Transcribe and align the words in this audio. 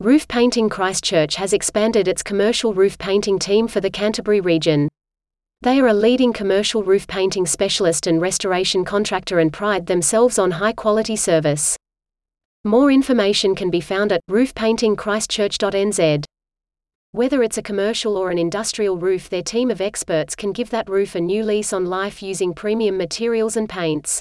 Roof 0.00 0.28
Painting 0.28 0.68
Christchurch 0.68 1.34
has 1.34 1.52
expanded 1.52 2.06
its 2.06 2.22
commercial 2.22 2.72
roof 2.72 2.96
painting 2.98 3.36
team 3.36 3.66
for 3.66 3.80
the 3.80 3.90
Canterbury 3.90 4.40
region. 4.40 4.88
They 5.62 5.80
are 5.80 5.88
a 5.88 5.92
leading 5.92 6.32
commercial 6.32 6.84
roof 6.84 7.08
painting 7.08 7.46
specialist 7.46 8.06
and 8.06 8.20
restoration 8.20 8.84
contractor 8.84 9.40
and 9.40 9.52
pride 9.52 9.86
themselves 9.86 10.38
on 10.38 10.52
high 10.52 10.74
quality 10.74 11.16
service. 11.16 11.76
More 12.64 12.92
information 12.92 13.56
can 13.56 13.70
be 13.70 13.80
found 13.80 14.12
at 14.12 14.20
roofpaintingchristchurch.nz. 14.30 16.24
Whether 17.10 17.42
it's 17.42 17.58
a 17.58 17.62
commercial 17.62 18.16
or 18.16 18.30
an 18.30 18.38
industrial 18.38 18.98
roof, 18.98 19.28
their 19.28 19.42
team 19.42 19.68
of 19.68 19.80
experts 19.80 20.36
can 20.36 20.52
give 20.52 20.70
that 20.70 20.88
roof 20.88 21.16
a 21.16 21.20
new 21.20 21.42
lease 21.42 21.72
on 21.72 21.86
life 21.86 22.22
using 22.22 22.54
premium 22.54 22.96
materials 22.96 23.56
and 23.56 23.68
paints. 23.68 24.20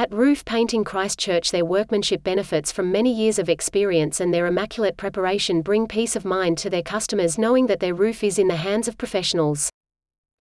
At 0.00 0.14
Roof 0.14 0.46
Painting 0.46 0.82
Christchurch, 0.82 1.50
their 1.50 1.66
workmanship 1.66 2.24
benefits 2.24 2.72
from 2.72 2.90
many 2.90 3.12
years 3.12 3.38
of 3.38 3.50
experience 3.50 4.18
and 4.18 4.32
their 4.32 4.46
immaculate 4.46 4.96
preparation 4.96 5.60
bring 5.60 5.86
peace 5.86 6.16
of 6.16 6.24
mind 6.24 6.56
to 6.56 6.70
their 6.70 6.82
customers 6.82 7.36
knowing 7.36 7.66
that 7.66 7.80
their 7.80 7.92
roof 7.92 8.24
is 8.24 8.38
in 8.38 8.48
the 8.48 8.56
hands 8.56 8.88
of 8.88 8.96
professionals. 8.96 9.68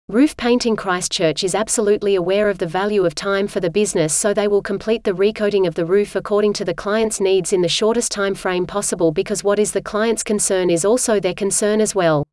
Roof 0.08 0.36
Painting 0.36 0.76
Christchurch 0.76 1.42
is 1.42 1.56
absolutely 1.56 2.14
aware 2.14 2.48
of 2.48 2.58
the 2.58 2.66
value 2.68 3.04
of 3.04 3.16
time 3.16 3.48
for 3.48 3.58
the 3.58 3.70
business 3.70 4.14
so 4.14 4.32
they 4.32 4.46
will 4.46 4.62
complete 4.62 5.02
the 5.02 5.14
recoating 5.14 5.66
of 5.66 5.74
the 5.74 5.84
roof 5.84 6.14
according 6.14 6.52
to 6.52 6.64
the 6.64 6.72
client's 6.72 7.18
needs 7.18 7.52
in 7.52 7.60
the 7.60 7.68
shortest 7.68 8.12
time 8.12 8.36
frame 8.36 8.66
possible 8.66 9.10
because 9.10 9.42
what 9.42 9.58
is 9.58 9.72
the 9.72 9.82
client's 9.82 10.22
concern 10.22 10.70
is 10.70 10.84
also 10.84 11.18
their 11.18 11.34
concern 11.34 11.80
as 11.80 11.92
well. 11.92 12.24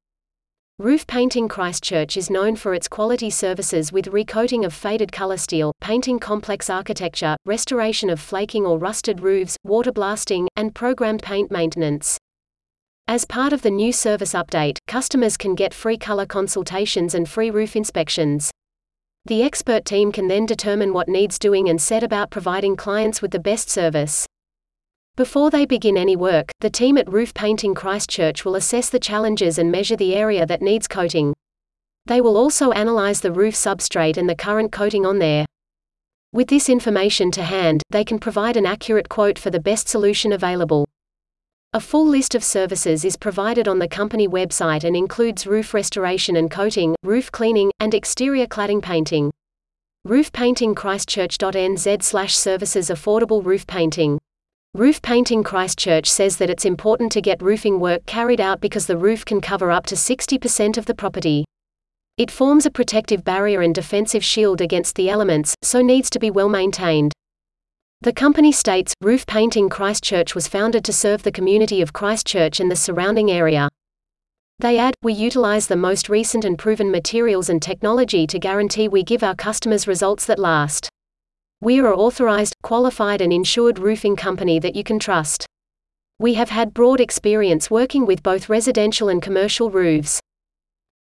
Roof 0.79 1.07
Painting 1.07 1.47
Christchurch 1.47 2.15
is 2.17 2.29
known 2.29 2.55
for 2.55 2.75
its 2.75 2.87
quality 2.87 3.31
services 3.31 3.91
with 3.91 4.09
recoating 4.09 4.63
of 4.63 4.75
faded 4.75 5.11
Colorsteel, 5.11 5.71
painting 5.81 6.19
complex 6.19 6.69
architecture, 6.69 7.35
restoration 7.47 8.11
of 8.11 8.19
flaking 8.19 8.63
or 8.63 8.77
rusted 8.77 9.21
roofs, 9.21 9.57
water 9.63 9.91
blasting, 9.91 10.47
and 10.55 10.75
programmed 10.75 11.23
paint 11.23 11.49
maintenance. 11.49 12.19
As 13.07 13.25
part 13.25 13.53
of 13.53 13.63
the 13.63 13.71
new 13.71 13.91
service 13.91 14.33
update, 14.33 14.77
customers 14.85 15.35
can 15.35 15.55
get 15.55 15.73
free 15.73 15.97
color 15.97 16.27
consultations 16.27 17.15
and 17.15 17.27
free 17.27 17.49
roof 17.49 17.75
inspections. 17.75 18.51
The 19.25 19.41
expert 19.41 19.83
team 19.83 20.11
can 20.11 20.27
then 20.27 20.45
determine 20.45 20.93
what 20.93 21.09
needs 21.09 21.39
doing 21.39 21.67
and 21.69 21.81
set 21.81 22.03
about 22.03 22.29
providing 22.29 22.75
clients 22.75 23.19
with 23.19 23.31
the 23.31 23.39
best 23.39 23.71
service. 23.71 24.27
Before 25.17 25.49
they 25.49 25.65
begin 25.65 25.97
any 25.97 26.15
work, 26.15 26.51
the 26.59 26.69
team 26.69 26.95
at 26.95 27.11
Roof 27.11 27.33
Painting 27.33 27.73
Christchurch 27.73 28.45
will 28.45 28.53
assess 28.53 28.91
the 28.91 28.99
challenges 28.99 29.57
and 29.57 29.71
measure 29.71 29.95
the 29.95 30.13
area 30.13 30.45
that 30.45 30.61
needs 30.61 30.87
coating. 30.87 31.33
They 32.05 32.21
will 32.21 32.37
also 32.37 32.71
analyze 32.71 33.21
the 33.21 33.31
roof 33.31 33.55
substrate 33.55 34.17
and 34.17 34.29
the 34.29 34.35
current 34.35 34.71
coating 34.71 35.07
on 35.07 35.17
there. 35.17 35.47
With 36.33 36.49
this 36.49 36.69
information 36.69 37.31
to 37.31 37.41
hand, 37.41 37.81
they 37.89 38.03
can 38.03 38.19
provide 38.19 38.57
an 38.57 38.67
accurate 38.67 39.09
quote 39.09 39.39
for 39.39 39.49
the 39.49 39.59
best 39.59 39.87
solution 39.87 40.33
available. 40.33 40.85
A 41.73 41.79
full 41.79 42.05
list 42.07 42.35
of 42.35 42.43
services 42.43 43.03
is 43.03 43.17
provided 43.17 43.67
on 43.67 43.79
the 43.79 43.87
company 43.87 44.27
website 44.27 44.83
and 44.83 44.95
includes 44.95 45.47
roof 45.47 45.73
restoration 45.73 46.35
and 46.35 46.51
coating, 46.51 46.95
roof 47.01 47.31
cleaning, 47.31 47.71
and 47.79 47.95
exterior 47.95 48.45
cladding 48.45 48.83
painting. 48.83 49.31
Roof 50.05 50.31
Painting 50.31 50.75
slash 50.75 52.37
services 52.37 52.89
affordable 52.91 53.43
roof 53.43 53.65
painting. 53.65 54.19
Roof 54.77 55.01
Painting 55.01 55.43
Christchurch 55.43 56.07
says 56.07 56.37
that 56.37 56.51
it's 56.51 56.63
important 56.63 57.11
to 57.13 57.19
get 57.19 57.41
roofing 57.41 57.79
work 57.79 58.05
carried 58.05 58.39
out 58.39 58.61
because 58.61 58.85
the 58.85 58.95
roof 58.95 59.25
can 59.25 59.41
cover 59.41 59.71
up 59.71 59.87
to 59.87 59.95
60% 59.95 60.77
of 60.77 60.85
the 60.85 60.93
property. 60.93 61.45
It 62.15 62.29
forms 62.29 62.63
a 62.63 62.69
protective 62.69 63.23
barrier 63.23 63.61
and 63.61 63.73
defensive 63.73 64.23
shield 64.23 64.61
against 64.61 64.95
the 64.95 65.09
elements, 65.09 65.55
so 65.63 65.81
needs 65.81 66.11
to 66.11 66.19
be 66.19 66.29
well 66.29 66.47
maintained. 66.47 67.11
The 68.01 68.13
company 68.13 68.51
states, 68.51 68.93
Roof 69.01 69.25
Painting 69.25 69.67
Christchurch 69.67 70.35
was 70.35 70.47
founded 70.47 70.85
to 70.85 70.93
serve 70.93 71.23
the 71.23 71.31
community 71.31 71.81
of 71.81 71.93
Christchurch 71.93 72.59
and 72.59 72.69
the 72.69 72.75
surrounding 72.75 73.31
area. 73.31 73.69
They 74.59 74.77
add, 74.77 74.93
we 75.01 75.11
utilize 75.11 75.65
the 75.65 75.75
most 75.75 76.07
recent 76.07 76.45
and 76.45 76.55
proven 76.55 76.91
materials 76.91 77.49
and 77.49 77.63
technology 77.63 78.27
to 78.27 78.37
guarantee 78.37 78.87
we 78.87 79.01
give 79.01 79.23
our 79.23 79.35
customers 79.35 79.87
results 79.87 80.27
that 80.27 80.37
last. 80.37 80.91
We 81.59 81.79
are 81.79 81.91
an 81.91 81.99
authorized, 81.99 82.55
qualified 82.61 83.19
and 83.19 83.33
insured 83.33 83.79
roofing 83.79 84.15
company 84.15 84.59
that 84.59 84.75
you 84.75 84.83
can 84.83 84.99
trust. 84.99 85.47
We 86.19 86.35
have 86.35 86.49
had 86.49 86.71
broad 86.71 86.99
experience 86.99 87.71
working 87.71 88.05
with 88.05 88.21
both 88.21 88.47
residential 88.47 89.09
and 89.09 89.23
commercial 89.23 89.71
roofs. 89.71 90.19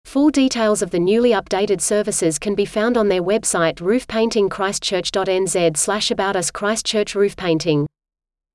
Full 0.05 0.29
details 0.29 0.83
of 0.83 0.91
the 0.91 0.99
newly 0.99 1.31
updated 1.31 1.81
services 1.81 2.39
can 2.39 2.55
be 2.55 2.67
found 2.67 2.99
on 2.99 3.09
their 3.09 3.23
website 3.23 3.77
roofpaintingchristchurch.nz 3.77 5.77
slash 5.79 6.11
about 6.11 6.37
us 6.37 6.51
Christchurch 6.51 7.15
Roof 7.15 7.35
Painting. 7.35 7.87